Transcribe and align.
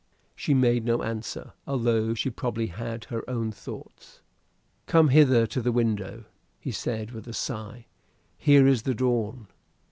She 0.35 0.55
made 0.55 0.83
no 0.83 1.03
answer, 1.03 1.53
although 1.67 2.15
she 2.15 2.31
probably 2.31 2.65
had 2.65 3.03
her 3.03 3.23
own 3.29 3.51
thoughts. 3.51 4.21
"Come 4.87 5.09
hither 5.09 5.45
to 5.45 5.61
the 5.61 5.71
window," 5.71 6.23
he 6.59 6.71
said 6.71 7.11
with 7.11 7.27
a 7.27 7.33
sigh. 7.33 7.85
"Here 8.35 8.65
is 8.65 8.81
the 8.81 8.95
dawn." 8.95 9.45